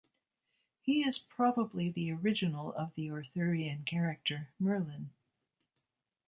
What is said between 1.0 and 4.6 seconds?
is probably the original of the Arthurian character,